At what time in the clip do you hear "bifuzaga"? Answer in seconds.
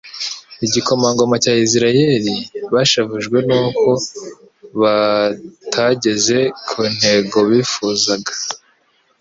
7.49-8.31